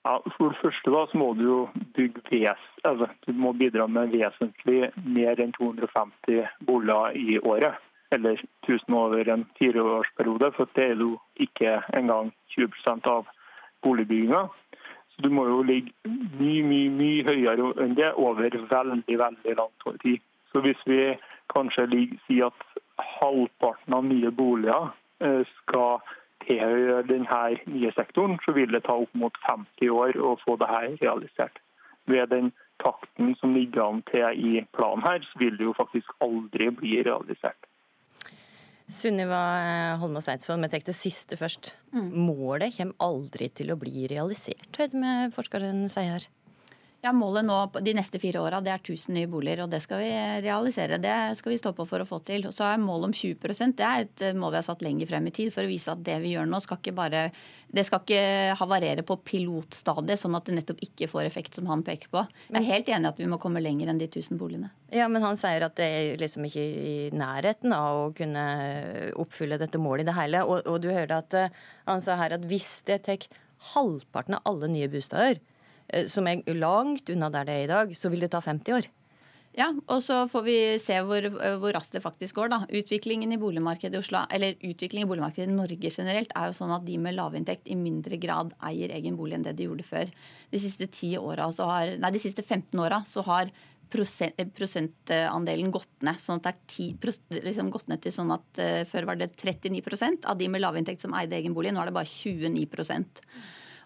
Ja, 0.07 0.19
for 0.37 0.51
det 0.51 0.59
første 0.63 0.91
da, 0.91 1.05
så 1.11 1.19
må 1.19 1.33
du 1.35 1.67
ves, 2.31 2.63
altså, 2.85 3.09
du 3.27 3.33
må 3.33 3.53
bidra 3.53 3.87
med 3.87 4.15
vesentlig 4.15 4.93
mer 5.03 5.43
enn 5.43 5.55
250 5.59 6.47
boliger 6.67 7.19
i 7.19 7.39
året 7.43 7.79
eller 8.13 8.41
1000 8.67 8.95
over 8.95 9.29
en 9.29 9.47
fireårsperiode. 9.59 10.53
For 10.57 10.69
det 10.77 10.85
er 10.85 11.01
jo 11.01 11.19
ikke 11.37 11.81
engang 11.97 12.33
20% 12.57 13.09
av 13.11 13.27
boligbygginga. 13.83 14.47
Så 15.13 15.23
du 15.23 15.29
må 15.29 15.47
jo 15.47 15.63
ligge 15.63 15.93
mye, 16.39 16.63
mye, 16.65 16.91
mye 16.91 17.25
høyere 17.27 17.73
enn 17.85 17.97
det 17.99 18.15
over 18.17 18.57
veldig, 18.71 19.19
veldig 19.19 19.57
lang 19.59 19.75
tid. 20.03 20.21
Så 20.53 20.61
hvis 20.65 20.81
vi 20.87 21.15
kanskje 21.53 21.87
sier 22.27 22.49
at 22.49 22.83
halvparten 23.21 23.95
av 23.97 24.05
nye 24.09 24.31
boliger 24.31 24.91
eh, 25.21 25.43
skal 25.59 26.01
tilhøre 26.47 27.03
denne 27.09 27.43
nye 27.67 27.93
sektoren, 27.97 28.39
så 28.45 28.55
vil 28.57 28.73
det 28.73 28.85
ta 28.87 28.97
opp 29.05 29.13
mot 29.15 29.37
50 29.47 29.93
år 29.93 30.19
å 30.19 30.37
få 30.45 30.57
dette 30.61 30.97
realisert. 31.05 31.61
Ved 32.11 32.33
den 32.33 32.51
takten 32.83 33.37
som 33.39 33.55
ligger 33.55 33.85
an 33.85 34.03
til 34.11 34.27
i 34.35 34.65
planen 34.77 35.05
her, 35.07 35.23
så 35.23 35.39
vil 35.39 35.59
det 35.59 35.69
jo 35.69 35.77
faktisk 35.79 36.11
aldri 36.25 36.71
bli 36.81 37.03
realisert. 37.07 37.69
Sunniva 38.93 39.41
eh, 39.63 39.97
Holmås 40.03 40.29
Eidsvoll, 40.31 40.61
vi 40.63 40.71
tar 40.73 40.85
det 40.87 40.97
siste 40.97 41.39
først. 41.41 41.73
Mm. 41.95 42.11
Målet 42.29 42.77
kommer 42.77 43.09
aldri 43.09 43.49
til 43.57 43.73
å 43.73 43.79
bli 43.81 44.07
realisert, 44.13 44.71
høyde 44.79 45.01
vi 45.01 45.33
forskeren 45.37 45.87
sier 45.93 46.17
her. 46.17 46.29
Ja, 47.03 47.11
Målet 47.11 47.43
nå 47.43 47.57
de 47.83 47.97
neste 47.99 48.21
fire 48.23 48.39
åra 48.39 48.61
er 48.63 48.77
1000 48.79 49.17
nye 49.17 49.27
boliger, 49.27 49.65
og 49.65 49.73
det 49.73 49.81
skal 49.83 49.99
vi 50.05 50.11
realisere. 50.45 51.01
Det 51.03 51.15
skal 51.35 51.51
vi 51.51 51.57
stå 51.59 51.73
på 51.75 51.87
for 51.91 51.99
å 51.99 52.07
få 52.07 52.21
til. 52.23 52.45
Og 52.47 52.55
så 52.55 52.69
er 52.69 52.79
målet 52.79 53.09
om 53.09 53.17
20% 53.19 53.75
det 53.81 53.89
er 53.89 54.05
et 54.05 54.23
mål 54.39 54.55
vi 54.55 54.59
har 54.61 54.67
satt 54.69 54.85
lenger 54.87 55.11
frem 55.11 55.27
i 55.27 55.33
tid 55.35 55.51
for 55.51 55.67
å 55.67 55.71
vise 55.73 55.91
at 55.91 56.05
det 56.07 56.21
vi 56.23 56.37
gjør 56.37 56.47
nå, 56.47 56.63
skal 56.63 56.79
ikke 56.79 56.95
bare 56.95 57.25
det 57.75 57.87
skal 57.89 58.05
ikke 58.05 58.55
havarere 58.61 59.03
på 59.09 59.17
pilotstadiet, 59.27 60.21
sånn 60.21 60.39
at 60.39 60.47
det 60.47 60.55
nettopp 60.61 60.87
ikke 60.87 61.11
får 61.11 61.27
effekt, 61.27 61.59
som 61.59 61.67
han 61.73 61.83
peker 61.83 62.13
på. 62.13 62.23
Jeg 62.53 62.61
er 62.61 62.71
helt 62.71 62.95
enig 62.95 63.09
i 63.09 63.13
at 63.17 63.23
vi 63.25 63.31
må 63.35 63.43
komme 63.43 63.65
lenger 63.65 63.91
enn 63.91 63.99
de 63.99 64.07
1000 64.07 64.39
boligene. 64.39 64.71
Ja, 64.95 65.11
Men 65.11 65.27
han 65.27 65.41
sier 65.41 65.67
at 65.67 65.75
det 65.81 65.89
er 65.89 66.23
liksom 66.23 66.47
ikke 66.47 66.63
i 66.63 66.97
nærheten 67.17 67.75
av 67.75 68.03
å 68.05 68.11
kunne 68.15 68.45
oppfylle 69.19 69.59
dette 69.59 69.81
målet 69.83 70.07
i 70.07 70.13
det 70.13 70.21
hele. 70.21 70.47
Og, 70.47 70.69
og 70.71 70.79
du 70.85 70.93
hørte 70.93 71.19
at 71.25 71.39
eh, 71.49 71.63
han 71.89 72.05
sa 72.05 72.21
her 72.21 72.37
at 72.39 72.47
hvis 72.47 72.77
det 72.87 73.03
tar 73.09 73.27
halvparten 73.73 74.39
av 74.39 74.53
alle 74.53 74.71
nye 74.71 74.93
bosteder, 74.93 75.41
Eh, 75.41 75.52
som 76.09 76.27
er 76.29 76.43
langt 76.57 77.11
unna 77.13 77.31
der 77.33 77.49
det 77.49 77.55
er 77.55 77.65
i 77.65 77.73
dag, 77.73 77.95
så 77.97 78.11
vil 78.13 78.25
det 78.25 78.33
ta 78.33 78.41
50 78.45 78.79
år. 78.79 78.91
Ja, 79.53 79.67
og 79.93 79.99
så 80.01 80.23
får 80.33 80.45
vi 80.47 80.55
se 80.81 80.95
hvor, 81.05 81.21
eh, 81.21 81.57
hvor, 81.61 81.75
raskt 81.77 81.93
det 81.93 82.01
faktisk 82.01 82.39
går. 82.39 82.49
da. 82.49 82.59
Utviklingen 82.73 83.33
i 83.35 83.41
boligmarkedet 83.41 83.99
i 83.99 84.01
Oslo, 84.01 84.23
eller 84.33 84.57
utviklingen 84.65 85.05
i 85.05 85.11
boligmarkedet 85.11 85.51
i 85.51 85.57
Norge 85.57 85.91
generelt 85.93 86.33
er 86.35 86.49
jo 86.49 86.57
sånn 86.57 86.73
at 86.73 86.87
de 86.87 86.97
med 86.97 87.19
lavinntekt 87.19 87.69
i 87.69 87.77
mindre 87.77 88.17
grad 88.17 88.55
eier 88.65 88.95
egen 88.97 89.19
bolig 89.19 89.37
enn 89.37 89.45
det 89.45 89.53
de 89.59 89.69
gjorde 89.69 89.85
før. 89.85 90.09
De 90.49 90.63
siste, 90.63 90.89
10 90.89 91.21
åra, 91.21 91.51
har, 91.53 91.97
nei, 92.01 92.13
de 92.17 92.23
siste 92.23 92.43
15 92.43 92.81
åra 92.81 93.03
så 93.05 93.27
har 93.29 93.53
prosent, 93.93 94.41
prosentandelen 94.57 95.71
gått 95.71 96.01
ned. 96.01 96.17
sånn 96.17 96.41
at 96.41 96.49
det 96.49 96.55
er 96.55 96.97
10, 97.05 97.43
liksom 97.45 97.69
gått 97.71 97.93
ned 97.93 98.01
til 98.01 98.15
sånn 98.15 98.33
at 98.33 98.47
uh, 98.57 98.85
Før 98.89 99.11
var 99.11 99.21
det 99.21 99.35
39% 99.37 100.25
av 100.25 100.41
de 100.41 100.49
med 100.49 100.65
lavinntekt 100.65 101.05
som 101.05 101.13
eide 101.13 101.37
egen 101.37 101.53
bolig. 101.53 101.75
Nå 101.77 101.83
er 101.83 101.93
det 101.93 101.99
bare 102.01 102.09
29 102.09 102.57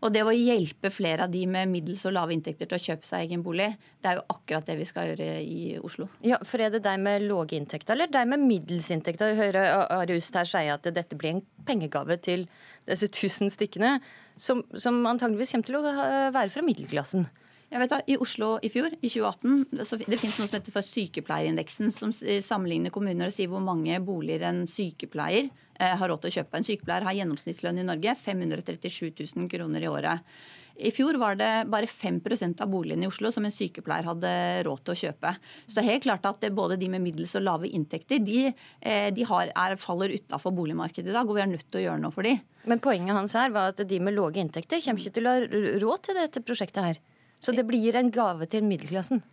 Og 0.05 0.13
det 0.13 0.23
å 0.27 0.35
hjelpe 0.35 0.91
flere 0.93 1.25
av 1.25 1.33
de 1.33 1.45
med 1.49 1.71
middels 1.73 2.05
og 2.09 2.15
lave 2.17 2.35
inntekter 2.37 2.69
til 2.69 2.79
å 2.79 2.85
kjøpe 2.89 3.09
seg 3.09 3.27
egen 3.27 3.45
bolig, 3.47 3.71
det 4.03 4.11
er 4.11 4.19
jo 4.21 4.27
akkurat 4.35 4.69
det 4.69 4.77
vi 4.81 4.89
skal 4.89 5.11
gjøre 5.13 5.31
i 5.41 5.61
Oslo. 5.81 6.09
Ja, 6.27 6.41
for 6.45 6.61
Er 6.67 6.75
det 6.75 6.83
deg 6.85 7.01
med 7.01 7.25
lave 7.25 7.57
inntekter 7.57 7.95
eller 7.95 8.13
deg 8.13 8.29
med 8.29 8.45
middels 8.45 8.91
inntekter? 8.91 9.33
Vi 9.33 9.41
hører 9.41 9.87
Ariust 10.01 10.37
her 10.37 10.49
si 10.49 10.67
at 10.73 10.87
dette 10.87 11.17
blir 11.17 11.37
en 11.37 11.43
pengegave 11.67 12.19
til 12.23 12.47
disse 12.87 13.09
tusen 13.15 13.51
stykkene, 13.51 13.99
som, 14.37 14.63
som 14.77 15.01
antageligvis 15.09 15.55
kommer 15.55 15.71
til 15.71 15.81
å 15.81 15.97
være 16.35 16.53
fra 16.53 16.65
middelklassen. 16.67 17.27
Jeg 17.67 17.83
vet 17.83 17.91
da, 17.91 17.99
I 18.07 18.17
Oslo 18.23 18.53
i 18.63 18.71
fjor, 18.71 18.93
i 19.03 19.09
2018, 19.11 19.83
så 19.83 19.99
det 19.99 20.19
finnes 20.21 20.37
noe 20.39 20.47
som 20.47 20.55
heter 20.55 20.75
for 20.75 20.87
sykepleierindeksen, 20.87 21.91
som 21.95 22.13
sammenligner 22.15 22.95
kommuner 22.95 23.27
og 23.27 23.35
sier 23.35 23.51
hvor 23.51 23.65
mange 23.65 23.99
boliger 24.07 24.45
en 24.47 24.63
sykepleier 24.71 25.49
eh, 25.49 25.65
har 25.79 26.09
råd 26.09 26.23
til 26.23 26.33
å 26.33 26.37
kjøpe. 26.39 26.59
En 26.59 26.67
sykepleier 26.67 27.07
har 27.07 27.17
gjennomsnittslønn 27.19 27.83
i 27.83 27.87
Norge 27.87 28.15
537 28.23 29.11
000 29.37 29.51
kroner 29.53 29.85
i 29.85 29.91
året. 29.91 30.37
I 30.77 30.91
fjor 30.93 31.17
var 31.17 31.39
det 31.41 31.51
bare 31.73 31.89
5% 31.89 32.61
av 32.61 32.69
boligene 32.69 33.07
i 33.07 33.09
Oslo 33.09 33.31
som 33.33 33.47
en 33.49 33.55
sykepleier 33.55 34.05
hadde 34.05 34.33
råd 34.67 34.83
til 34.85 34.93
å 34.93 34.99
kjøpe. 35.01 35.33
Så 35.65 35.79
det 35.79 35.83
er 35.83 35.89
helt 35.95 36.05
klart 36.05 36.29
at 36.29 36.45
både 36.53 36.77
de 36.81 36.91
med 36.93 37.05
middels 37.05 37.33
og 37.39 37.47
lave 37.47 37.71
inntekter 37.71 38.21
de, 38.25 38.51
eh, 38.81 39.09
de 39.17 39.25
har, 39.29 39.53
er, 39.57 39.77
faller 39.81 40.13
utafor 40.13 40.53
boligmarkedet 40.57 41.09
i 41.09 41.17
dag, 41.17 41.25
og 41.25 41.39
vi 41.39 41.45
er 41.47 41.53
nødt 41.55 41.65
til 41.71 41.81
å 41.81 41.85
gjøre 41.87 42.03
noe 42.03 42.13
for 42.13 42.29
dem. 42.29 42.43
Men 42.69 42.83
poenget 42.85 43.17
hans 43.17 43.37
her 43.39 43.55
var 43.55 43.73
at 43.73 43.81
de 43.89 44.01
med 44.01 44.17
lave 44.19 44.43
inntekter 44.43 44.83
kommer 44.85 45.01
ikke 45.01 45.17
til 45.17 45.31
å 45.31 45.37
ha 45.37 45.63
råd 45.87 46.05
til 46.05 46.21
dette 46.21 46.45
prosjektet 46.45 46.91
her. 46.91 47.01
Så 47.41 47.57
det 47.57 47.65
blir 47.69 47.97
en 47.97 48.13
gave 48.13 48.49
til 48.51 48.65
middelklassen? 48.65 49.25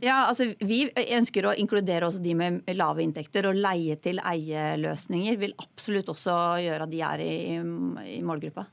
Ja, 0.00 0.24
altså 0.30 0.46
Vi 0.64 0.82
ønsker 1.12 1.46
å 1.50 1.54
inkludere 1.60 2.08
også 2.08 2.22
de 2.24 2.34
med 2.36 2.68
lave 2.72 3.04
inntekter. 3.04 3.50
Og 3.50 3.58
leie 3.60 3.98
til 4.00 4.20
eie-løsninger 4.24 5.40
vil 5.40 5.56
absolutt 5.60 6.12
også 6.12 6.36
gjøre 6.64 6.86
at 6.86 6.92
de 6.92 7.02
er 7.04 7.24
i, 7.24 7.34
i 8.16 8.20
målgruppa. 8.24 8.66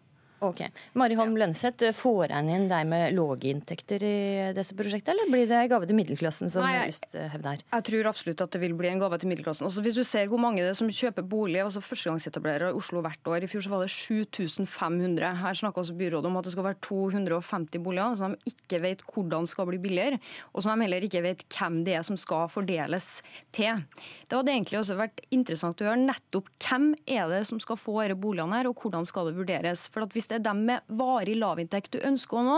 Ok. 0.45 0.61
Mari 0.97 1.15
Holm 1.17 1.37
Lønseth, 1.39 1.87
får 1.97 2.33
en 2.37 2.49
inn 2.53 2.67
deg 2.69 2.85
med 2.89 3.15
lave 3.17 3.49
inntekter 3.49 4.03
i 4.05 4.17
disse 4.53 4.75
prosjektene, 4.77 5.15
eller 5.15 5.31
blir 5.33 5.47
det 5.49 5.63
gave 5.71 5.87
til 5.89 5.97
middelklassen, 5.97 6.51
som 6.53 6.65
Nei, 6.65 6.89
just 6.91 7.07
hevder? 7.17 7.63
Jeg 7.71 7.85
tror 7.89 8.09
absolutt 8.11 8.43
at 8.45 8.53
det 8.53 8.61
vil 8.61 8.75
bli 8.77 8.91
en 8.91 9.01
gave 9.01 9.17
til 9.17 9.31
middelklassen. 9.31 9.65
Altså, 9.67 9.81
hvis 9.85 9.97
du 9.97 10.03
ser 10.05 10.29
hvor 10.29 10.41
mange 10.41 10.61
det 10.61 10.71
er 10.73 10.77
som 10.77 10.91
kjøper 10.93 11.25
bolig, 11.25 11.59
altså 11.63 11.81
førstegangsetablerere 11.81 12.69
i 12.69 12.77
Oslo 12.77 13.01
hvert 13.05 13.31
år. 13.31 13.45
I 13.45 13.49
fjor 13.49 13.65
så 13.65 13.73
var 13.73 13.85
det 13.85 13.91
7500. 13.93 15.31
Her 15.41 15.57
snakker 15.57 15.83
også 15.83 15.97
byrådet 15.97 16.29
om 16.29 16.37
at 16.37 16.47
det 16.47 16.53
skal 16.53 16.67
være 16.67 16.79
250 16.85 17.83
boliger 17.85 18.17
som 18.19 18.35
de 18.35 18.53
ikke 18.53 18.81
vet 18.83 19.03
hvordan 19.07 19.47
skal 19.49 19.69
bli 19.69 19.81
billigere, 19.81 20.21
og 20.53 20.63
som 20.63 20.77
de 20.77 20.85
heller 20.85 21.05
ikke 21.07 21.23
vet 21.25 21.43
hvem 21.49 21.81
det 21.87 21.97
er 21.97 22.05
som 22.05 22.19
skal 22.19 22.45
fordeles 22.51 23.09
til. 23.55 23.81
Det 24.27 24.37
hadde 24.37 24.53
egentlig 24.53 24.81
også 24.81 24.97
vært 24.99 25.23
interessant 25.33 25.81
å 25.81 25.89
høre 25.89 26.03
nettopp 26.03 26.51
hvem 26.61 26.91
er 27.09 27.25
det 27.31 27.43
som 27.49 27.61
skal 27.63 27.79
få 27.79 27.99
disse 28.03 28.19
boligene 28.21 28.59
her, 28.59 28.69
og 28.69 28.77
hvordan 28.81 29.07
skal 29.07 29.29
det 29.29 29.37
vurderes. 29.39 29.87
For 29.93 30.05
at 30.05 30.13
hvis 30.15 30.26
hvis 30.27 30.33
det 30.33 30.41
er 30.41 30.47
dem 30.49 30.65
med 30.67 30.83
varig 30.99 31.37
lavinntekt 31.39 31.93
du 31.95 32.01
ønsker 32.03 32.41
å 32.41 32.43
nå, 32.43 32.57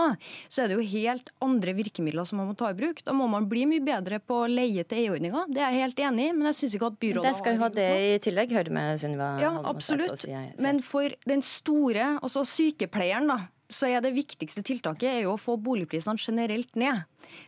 så 0.50 0.64
er 0.64 0.70
det 0.70 0.78
jo 0.78 0.86
helt 0.90 1.30
andre 1.44 1.74
virkemidler 1.78 2.26
som 2.26 2.40
man 2.40 2.50
må 2.50 2.56
ta 2.58 2.70
i 2.70 2.76
bruk. 2.76 3.04
Da 3.06 3.14
må 3.14 3.28
man 3.30 3.46
bli 3.50 3.66
mye 3.70 3.84
bedre 3.84 4.18
på 4.18 4.42
leie 4.50 4.82
til 4.84 5.04
EU-ordninga. 5.04 5.46
Det 5.50 5.62
er 5.62 5.70
jeg 5.70 5.84
helt 5.84 6.02
enig 6.08 6.26
i, 6.26 6.34
men 6.34 6.50
jeg 6.50 6.58
syns 6.58 6.74
ikke 6.76 6.90
at 6.90 6.98
byrådet 7.04 7.28
Det 7.28 7.38
skal 7.38 7.56
jo 7.56 7.62
ha 7.62 7.70
det 7.76 7.88
i 8.08 8.18
tillegg, 8.26 8.56
hører 8.56 8.70
du 8.70 8.74
med 8.74 9.00
Sunniva 9.00 9.30
Ja, 9.42 9.54
absolutt. 9.70 10.26
Men 10.58 10.82
for 10.82 11.14
den 11.30 11.44
store, 11.46 12.16
altså 12.20 12.44
sykepleieren, 12.48 13.30
da 13.30 13.40
så 13.70 13.86
er 13.86 14.02
det 14.02 14.10
viktigste 14.16 14.64
tiltaket 14.66 15.06
er 15.06 15.20
jo 15.22 15.36
å 15.36 15.38
få 15.38 15.54
boligprisene 15.62 16.18
generelt 16.18 16.74
ned. 16.74 17.04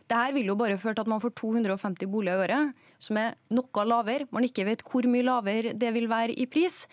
Dette 0.07 0.21
vil 0.37 0.47
jo 0.47 0.55
bare 0.55 0.77
føre 0.79 0.95
til 0.95 1.03
at 1.03 1.11
man 1.11 1.19
får 1.19 1.33
250 1.35 2.07
boliger 2.07 2.39
i 2.39 2.45
året, 2.45 2.85
som 3.03 3.19
er 3.19 3.35
noe 3.51 3.83
lavere. 3.83 4.29
Man 4.31 4.47
ikke 4.47 4.63
vet 4.69 4.85
hvor 4.87 5.03
mye 5.11 5.27
lavere 5.27 5.73
det 5.75 5.91
vil 5.91 6.07
være 6.07 6.37
i 6.39 6.47
pris. 6.47 6.85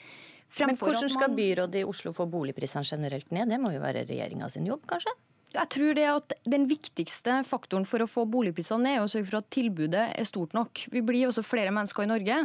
Men 0.59 0.77
hvordan 0.77 1.11
skal 1.13 1.35
byrådet 1.37 1.83
i 1.83 1.87
Oslo 1.87 2.13
få 2.17 2.27
boligprisene 2.31 2.85
generelt 2.87 3.31
ned? 3.35 3.53
Det 3.53 3.59
må 3.63 3.73
jo 3.75 3.83
være 3.83 4.07
regjeringa 4.09 4.51
sin 4.51 4.67
jobb, 4.67 4.83
kanskje? 4.91 5.15
Jeg 5.51 5.67
tror 5.75 5.97
det 5.99 6.07
at 6.07 6.33
Den 6.47 6.67
viktigste 6.71 7.41
faktoren 7.47 7.87
for 7.89 8.03
å 8.05 8.09
få 8.11 8.23
boligprisene 8.31 8.85
ned 8.85 8.99
er 8.99 9.05
å 9.05 9.11
sørge 9.11 9.31
for 9.33 9.41
at 9.41 9.49
tilbudet 9.51 10.05
er 10.15 10.29
stort 10.29 10.55
nok. 10.55 10.85
Vi 10.93 11.03
blir 11.03 11.27
også 11.27 11.43
flere 11.47 11.73
mennesker 11.75 12.07
i 12.07 12.11
Norge. 12.11 12.37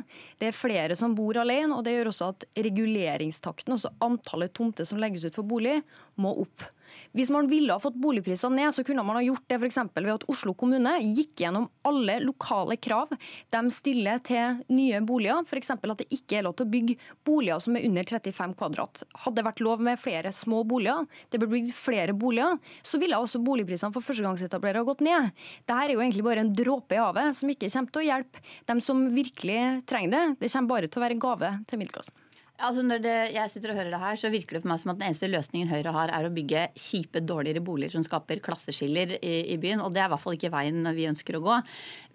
Det 0.42 0.50
er 0.50 0.58
flere 0.58 0.98
som 0.98 1.14
bor 1.18 1.38
alene. 1.38 1.76
og 1.76 1.86
Det 1.86 1.94
gjør 1.94 2.10
også 2.10 2.32
at 2.34 2.48
reguleringstakten, 2.58 3.78
altså 3.78 3.94
antallet 4.06 4.54
tomter 4.58 4.90
som 4.90 5.02
legges 5.02 5.28
ut 5.28 5.38
for 5.38 5.46
bolig, 5.46 5.78
må 6.18 6.34
opp. 6.46 6.66
Hvis 7.16 7.32
man 7.34 7.50
ville 7.52 7.74
ha 7.74 7.82
fått 7.82 7.98
boligprisene 8.02 8.60
ned, 8.60 8.74
så 8.76 8.84
kunne 8.86 9.04
man 9.06 9.20
ha 9.20 9.24
gjort 9.26 9.46
det 9.52 9.60
f.eks. 9.60 9.80
ved 9.96 10.12
at 10.14 10.28
Oslo 10.32 10.56
kommune 10.58 10.96
gikk 11.02 11.46
gjennom 11.46 11.68
alle 11.88 12.20
lokale 12.24 12.78
krav 12.78 13.14
de 13.54 13.62
stiller 13.74 14.22
til 14.26 14.62
nye 14.74 15.02
boliger. 15.06 15.44
F.eks. 15.48 15.74
at 15.76 16.02
det 16.02 16.10
ikke 16.14 16.40
er 16.40 16.48
lov 16.48 16.58
til 16.58 16.68
å 16.68 16.74
bygge 16.74 16.98
boliger 17.28 17.62
som 17.64 17.78
er 17.78 17.88
under 17.88 18.08
35 18.10 18.58
kvadrat. 18.60 19.06
Hadde 19.26 19.40
det 19.40 19.48
vært 19.48 19.64
lov 19.66 19.84
med 19.84 20.02
flere 20.02 20.34
små 20.36 20.64
boliger, 20.68 21.06
det 21.32 21.42
ble 21.42 21.52
bygd 21.56 21.74
flere 21.76 22.16
boliger, 22.18 22.60
så 22.86 23.00
ville 23.02 23.20
også 23.20 23.42
boligprisene 23.46 23.96
for 23.96 24.06
førstegangsetablerere 24.06 24.86
gått 24.88 25.04
ned. 25.06 25.32
Dette 25.66 25.80
er 25.82 25.96
jo 25.96 26.04
egentlig 26.04 26.26
bare 26.26 26.46
en 26.46 26.54
dråpe 26.56 26.98
i 26.98 27.02
havet 27.02 27.38
som 27.38 27.52
ikke 27.52 27.72
kommer 27.72 27.96
til 27.96 28.04
å 28.04 28.10
hjelpe 28.10 28.46
dem 28.72 28.84
som 28.84 29.08
virkelig 29.16 29.64
trenger 29.90 30.16
det. 30.16 30.26
Det 30.46 30.54
kommer 30.54 30.76
bare 30.76 30.92
til 30.92 31.02
å 31.02 31.06
være 31.06 31.18
en 31.18 31.26
gave 31.26 31.52
til 31.70 31.82
middelklassen. 31.82 32.25
Altså 32.56 32.86
når 32.88 33.02
det, 33.04 33.14
jeg 33.36 33.52
sitter 33.52 33.74
og 33.74 33.76
hører 33.82 33.92
det 33.92 34.00
her, 34.00 34.16
så 34.20 34.30
virker 34.32 34.56
det 34.56 34.62
for 34.64 34.72
meg 34.72 34.80
som 34.80 34.94
at 34.94 35.00
den 35.02 35.10
eneste 35.10 35.28
løsningen 35.28 35.68
Høyre 35.68 35.92
har, 35.92 36.12
er 36.16 36.24
å 36.24 36.32
bygge 36.32 36.62
kjipe, 36.80 37.20
dårligere 37.20 37.60
boliger 37.60 37.98
som 37.98 38.06
skaper 38.06 38.40
klasseskiller 38.44 39.18
i, 39.18 39.34
i, 39.52 39.58
byen. 39.60 39.82
Og 39.84 39.92
det 39.92 40.00
er 40.00 40.08
i 40.08 40.14
hvert 40.14 40.24
fall 40.24 40.38
ikke 40.38 40.54
veien 40.54 40.88
vi 40.96 41.08
ønsker 41.10 41.36
å 41.36 41.42
gå. 41.44 41.58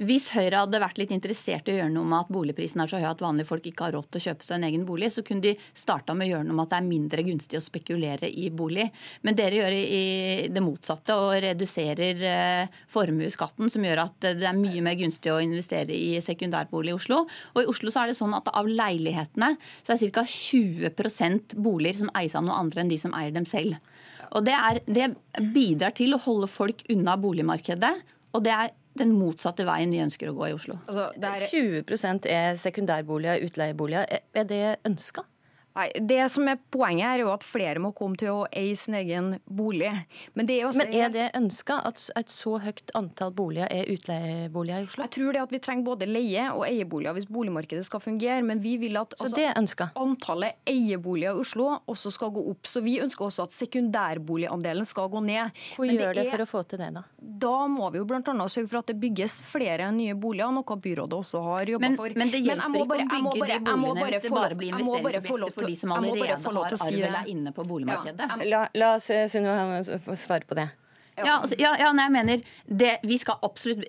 Hvis 0.09 0.31
Høyre 0.33 0.63
hadde 0.63 0.81
vært 0.81 1.01
litt 1.03 1.13
interessert 1.13 1.69
i 1.69 1.75
å 1.75 1.77
gjøre 1.83 1.93
noe 1.93 2.09
med 2.09 2.23
at 2.23 2.33
boligprisen 2.33 2.81
er 2.81 2.89
så 2.89 3.03
høy 3.03 3.11
at 3.11 3.21
vanlige 3.21 3.51
folk 3.51 3.69
ikke 3.69 3.85
har 3.85 3.95
råd 3.99 4.09
til 4.09 4.23
å 4.23 4.25
kjøpe 4.31 4.49
seg 4.49 4.57
en 4.57 4.65
egen 4.71 4.87
bolig, 4.89 5.11
så 5.13 5.25
kunne 5.27 5.45
de 5.45 5.53
starta 5.77 6.17
med 6.17 6.31
å 6.31 6.31
gjøre 6.31 6.49
noe 6.49 6.57
med 6.57 6.65
at 6.65 6.73
det 6.73 6.81
er 6.81 6.89
mindre 6.89 7.27
gunstig 7.29 7.61
å 7.61 7.67
spekulere 7.67 8.33
i 8.33 8.49
bolig. 8.49 8.89
Men 9.29 9.37
dere 9.37 9.61
gjør 9.61 9.77
i 9.77 10.03
det 10.49 10.65
motsatte 10.65 11.19
og 11.21 11.35
reduserer 11.45 12.25
eh, 12.31 12.81
formuesskatten, 12.89 13.69
som 13.69 13.85
gjør 13.85 14.07
at 14.07 14.31
det 14.41 14.49
er 14.49 14.57
mye 14.57 14.89
mer 14.89 14.97
gunstig 15.05 15.37
å 15.37 15.43
investere 15.45 15.93
i 15.93 16.17
sekundærbolig 16.25 16.95
i 16.95 16.97
Oslo. 16.97 17.23
Og 17.53 17.63
i 17.63 17.71
Oslo 17.77 17.93
så 17.93 18.07
er 18.07 18.15
det 18.15 18.19
sånn 18.23 18.41
at 18.41 18.49
av 18.57 18.73
leilighetene 18.73 19.53
så 19.85 19.93
er 19.93 20.01
ca. 20.17 20.25
20% 20.31 21.57
boliger 21.61 22.03
som 22.03 22.13
eies 22.19 22.37
av 22.39 22.47
noen 22.47 22.67
andre 22.67 22.85
enn 22.85 22.93
de 22.93 22.99
som 23.01 23.15
eier 23.19 23.35
dem 23.35 23.49
selv. 23.49 23.79
Og 24.31 24.47
det, 24.47 24.55
er, 24.55 24.81
det 24.87 25.51
bidrar 25.55 25.95
til 25.99 26.15
å 26.15 26.21
holde 26.23 26.49
folk 26.51 26.85
unna 26.93 27.17
boligmarkedet. 27.21 27.95
Og 28.37 28.45
det 28.47 28.55
er 28.55 28.71
den 28.99 29.15
motsatte 29.19 29.67
veien 29.67 29.93
vi 29.93 30.03
ønsker 30.03 30.31
å 30.31 30.37
gå 30.37 30.51
i 30.51 30.55
Oslo. 30.55 30.79
Altså, 30.91 31.09
er 31.19 31.47
20% 31.51 32.29
er 32.31 32.59
sekundærboliger, 32.61 33.43
utleieboliger. 33.47 34.21
Er 34.35 34.49
det 34.51 34.65
ønska? 34.87 35.27
Nei, 35.79 35.87
Det 36.03 36.19
som 36.33 36.49
er 36.51 36.59
Poenget 36.71 37.07
er 37.07 37.23
jo 37.23 37.31
at 37.33 37.45
flere 37.47 37.81
må 37.83 37.93
komme 37.97 38.19
til 38.19 38.31
å 38.33 38.47
eie 38.57 38.75
sin 38.79 38.95
egen 38.99 39.33
bolig. 39.47 39.91
Men, 40.35 40.47
det 40.49 40.59
er, 40.61 40.73
Men 40.77 40.95
er 40.95 41.13
det 41.15 41.27
ønska 41.39 41.81
at 41.87 42.03
et 42.19 42.33
så 42.33 42.57
høyt 42.63 42.91
antall 42.99 43.33
boliger 43.35 43.71
er 43.71 43.91
utleieboliger 43.91 44.85
i 44.85 44.89
Oslo? 44.89 45.07
Jeg 45.07 45.15
tror 45.17 45.37
det 45.37 45.43
at 45.45 45.55
vi 45.55 45.61
trenger 45.63 45.87
både 45.87 46.09
leie- 46.11 46.49
og 46.51 46.65
eieboliger 46.67 47.17
hvis 47.17 47.29
boligmarkedet 47.31 47.87
skal 47.87 48.03
fungere. 48.03 48.43
Men 48.47 48.63
vi 48.63 48.77
vil 48.83 48.99
at 49.01 49.15
altså, 49.19 49.91
antallet 49.99 50.59
eieboliger 50.71 51.35
i 51.35 51.45
Oslo 51.45 51.71
også 51.91 52.15
skal 52.15 52.35
gå 52.35 52.45
opp. 52.53 52.71
Så 52.71 52.83
vi 52.85 52.99
ønsker 53.03 53.29
også 53.29 53.47
at 53.47 53.57
sekundærboligandelen 53.57 54.89
skal 54.89 55.11
gå 55.13 55.23
ned. 55.27 55.55
Hvor 55.77 55.87
Men 55.87 55.99
gjør 55.99 56.19
det, 56.19 56.27
er, 56.27 56.33
for 56.35 56.47
å 56.47 56.49
få 56.51 56.65
til 56.71 56.83
det, 56.83 56.91
da? 56.99 57.05
Da 57.47 57.55
må 57.71 57.91
vi 57.95 58.03
jo 58.03 58.09
bl.a. 58.11 58.23
sørge 58.51 58.71
for 58.71 58.83
at 58.83 58.91
det 58.91 58.99
bygges 59.03 59.41
flere 59.47 59.91
nye 59.95 60.15
boliger, 60.19 60.51
noe 60.55 60.81
byrådet 60.87 61.19
også 61.21 61.45
har 61.47 61.75
jobba 61.77 61.95
for. 61.99 62.19
Men 62.19 62.35
det 62.35 62.43
hjelper 62.47 62.79
ikke 62.83 62.87
å 62.87 62.91
bygge 62.95 63.61
de 63.65 63.77
boligene 63.81 64.09
hvis 64.11 64.25
det 64.27 64.35
bare 64.35 64.59
blir 64.59 64.75
investeringsobjekter 64.77 65.70
for 65.71 65.77
de 65.77 65.77
som 65.81 65.95
allerede 65.97 66.37
har 66.37 66.91
arven 66.91 67.17
er 67.23 67.33
inne 67.33 67.55
på 67.57 67.65
boligmarkedet. 67.65 68.29
Ja. 68.29 68.45
La, 68.51 68.67
la 68.75 68.93
Sunniva 69.01 69.83
svare 70.17 70.47
på 70.49 70.59
det. 70.59 70.71
Ja, 71.21 71.37
altså, 71.41 71.57
ja, 71.61 71.73
ja 71.81 71.91
nei, 71.95 72.07
jeg 72.07 72.15
mener 72.15 72.45
det, 72.81 72.93
Vi 73.07 73.19
skal 73.21 73.41
absolutt 73.45 73.83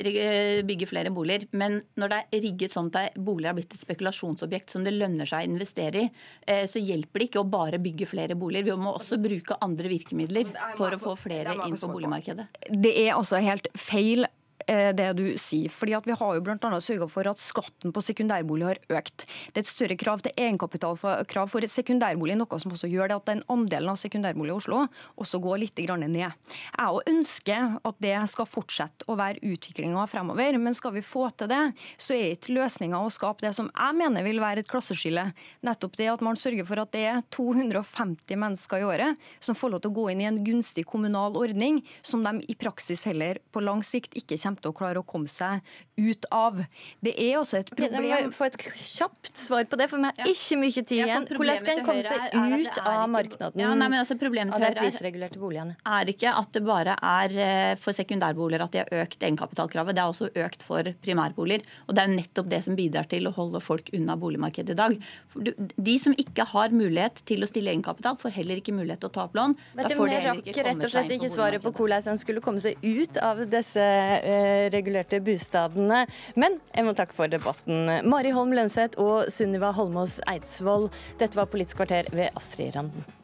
bygge 0.67 0.88
flere 0.89 1.11
boliger. 1.13 1.47
Men 1.57 1.79
når 2.00 2.13
det 2.13 2.19
er 2.21 2.43
rigget 2.45 2.75
sånn 2.75 2.91
at 2.97 3.15
boliger 3.15 3.51
har 3.51 3.59
blitt 3.59 3.75
et 3.75 3.83
spekulasjonsobjekt 3.83 4.73
som 4.73 4.85
det 4.88 4.95
lønner 4.95 5.29
seg 5.29 5.45
å 5.45 5.51
investere 5.51 6.05
i, 6.05 6.09
eh, 6.47 6.65
så 6.69 6.81
hjelper 6.81 7.21
det 7.21 7.29
ikke 7.29 7.43
å 7.43 7.50
bare 7.51 7.81
bygge 7.81 8.09
flere 8.09 8.38
boliger. 8.39 8.71
Vi 8.71 8.83
må 8.83 8.95
også 8.97 9.19
bruke 9.21 9.59
andre 9.61 9.91
virkemidler 9.91 10.51
for 10.79 10.91
å 10.91 11.01
få 11.01 11.15
flere 11.19 11.55
inn 11.67 11.79
på 11.79 11.91
boligmarkedet. 11.93 12.47
Det 12.71 12.93
er 13.05 13.15
altså 13.15 13.41
helt 13.43 13.69
feil 13.79 14.25
Eh, 14.25 14.40
det 14.71 15.07
du 15.17 15.25
sier. 15.41 15.71
Fordi 15.71 15.95
at 15.97 16.07
Vi 16.07 16.15
har 16.17 16.35
jo 16.35 16.43
bl.a. 16.43 16.79
sørga 16.83 17.07
for 17.11 17.27
at 17.29 17.41
skatten 17.41 17.93
på 17.93 18.03
sekundærbolig 18.03 18.67
har 18.67 18.79
økt. 18.99 19.25
Det 19.51 19.61
er 19.61 19.65
et 19.65 19.71
større 19.71 19.97
krav 19.99 20.23
til 20.23 20.33
egenkapitalkrav 20.35 21.51
for 21.51 21.67
sekundærbolig, 21.67 22.37
noe 22.39 22.59
som 22.61 22.73
også 22.73 22.89
gjør 22.91 23.11
det 23.11 23.17
at 23.19 23.29
den 23.29 23.43
andelen 23.51 23.93
av 23.93 23.99
sekundærbolig 23.99 24.53
i 24.53 24.57
Oslo 24.57 24.81
også 25.21 25.41
går 25.43 25.61
litt 25.63 25.81
ned. 25.81 26.17
Jeg 26.21 27.03
ønsker 27.11 27.77
at 27.83 27.97
det 28.03 28.15
skal 28.31 28.49
fortsette 28.49 29.07
å 29.09 29.17
være 29.19 29.41
utviklinga 29.43 30.05
fremover, 30.09 30.57
men 30.61 30.75
skal 30.77 30.95
vi 30.95 31.03
få 31.05 31.27
til 31.35 31.49
det, 31.51 31.61
så 31.97 32.15
er 32.15 32.35
ikke 32.35 32.55
løsninga 32.55 32.99
å 32.99 33.11
skape 33.13 33.45
det 33.45 33.53
som 33.57 33.69
jeg 33.71 33.97
mener 33.97 34.25
vil 34.25 34.41
være 34.41 34.63
et 34.63 34.69
klasseskille. 34.69 35.27
Nettopp 35.65 35.97
det 35.99 36.09
at 36.11 36.23
man 36.25 36.39
sørger 36.39 36.67
for 36.67 36.81
at 36.83 36.93
det 36.95 37.05
er 37.09 37.23
250 37.33 38.39
mennesker 38.39 38.81
i 38.81 38.87
året 38.87 39.29
som 39.39 39.57
får 39.57 39.73
lov 39.73 39.83
til 39.83 39.93
å 39.93 39.97
gå 39.99 40.07
inn 40.11 40.23
i 40.23 40.29
en 40.29 40.41
gunstig 40.45 40.85
kommunal 40.89 41.37
ordning, 41.39 41.81
som 42.01 42.23
de 42.25 42.39
i 42.51 42.57
praksis 42.59 43.05
heller 43.09 43.41
på 43.51 43.63
lang 43.63 43.83
sikt 43.85 44.17
ikke 44.19 44.39
kommer 44.41 44.60
kommer 44.61 44.65
til 44.65 44.71
å 44.71 44.77
klare 44.77 45.01
å 45.01 45.05
komme 45.05 45.29
seg 45.29 45.61
ut 45.97 46.25
av. 46.31 46.61
Det 47.01 47.13
er 47.19 47.37
også 47.39 47.61
et 47.61 47.69
problem 47.71 48.05
Jeg 48.05 48.27
må 48.27 48.33
få 48.35 48.47
et 48.47 48.57
kjapt 48.75 49.37
svar 49.37 49.65
på 49.69 49.77
det, 49.79 49.87
for 49.89 50.01
vi 50.01 50.09
har 50.09 50.31
ikke 50.31 50.57
mye 50.59 50.83
tid 50.83 50.97
igjen. 50.97 51.27
Hvordan 51.29 51.59
skal 51.61 51.77
en 51.77 51.85
komme 51.85 52.05
seg 52.05 52.65
ut 52.65 52.81
av 52.81 53.09
markedet 53.11 53.51
ja, 53.61 53.73
nei, 53.75 53.89
altså, 53.97 54.17
problemet 54.19 54.55
av 54.55 54.63
de 54.63 54.71
prisregulerte 54.77 55.39
boligene? 55.41 55.77
Er 55.85 56.11
ikke 56.11 56.33
at 56.37 56.51
det 56.55 56.63
bare 56.65 56.95
er 56.95 57.35
eh, 57.45 57.73
for 57.81 57.95
sekundærboliger 57.95 58.65
at 58.65 58.73
de 58.73 58.81
har 58.83 59.05
økt 59.05 59.21
egenkapitalkravet. 59.21 59.97
Det 59.97 60.03
er 60.03 60.13
også 60.13 60.31
økt 60.45 60.65
for 60.65 60.91
primærboliger. 61.03 61.65
Og 61.87 61.97
det 61.97 62.05
er 62.05 62.13
nettopp 62.13 62.49
det 62.51 62.61
som 62.65 62.77
bidrar 62.77 63.09
til 63.11 63.29
å 63.29 63.33
holde 63.35 63.61
folk 63.63 63.91
unna 63.95 64.17
boligmarkedet 64.19 64.75
i 64.75 64.79
dag. 64.79 64.97
De 65.77 65.97
som 66.01 66.15
ikke 66.17 66.45
har 66.53 66.73
mulighet 66.75 67.23
til 67.29 67.43
å 67.43 67.49
stille 67.49 67.73
egenkapital, 67.73 68.17
får 68.21 68.35
heller 68.39 68.61
ikke 68.61 68.75
mulighet 68.75 69.03
til 69.03 69.11
å 69.11 69.15
ta 69.15 69.25
opp 69.27 69.37
lån. 69.37 69.55
Vet 69.79 69.91
du, 69.91 69.97
Vi 70.01 70.21
rakk 70.25 70.49
rett 70.67 70.85
og 70.85 70.91
slett 70.91 71.13
ikke 71.15 71.31
svaret 71.31 71.63
på 71.63 71.73
hvordan 71.75 72.11
en 72.11 72.19
skulle 72.19 72.43
komme 72.43 72.61
seg 72.63 72.79
ut 72.81 73.17
av 73.21 73.43
disse 73.51 73.81
eh, 73.81 74.40
regulerte 74.74 75.21
bostadene. 75.24 76.03
Men 76.39 76.60
jeg 76.75 76.88
må 76.88 76.95
takke 76.98 77.17
for 77.17 77.31
debatten. 77.31 77.89
Mari 78.10 78.33
Holm 78.36 78.53
Lønseth 78.57 79.00
og 79.01 79.31
Sunniva 79.31 79.74
Holmås 79.77 80.19
Eidsvoll. 80.31 80.89
Dette 81.21 81.39
var 81.39 81.50
Politisk 81.51 81.81
kvarter 81.81 82.10
ved 82.15 82.29
Astrid 82.36 82.75
Randen. 82.77 83.20